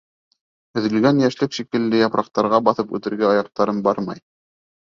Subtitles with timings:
[0.79, 4.27] Өҙөлгән йәшлек шикелле япраҡтарға баҫып үтергә аяҡтарым бармай.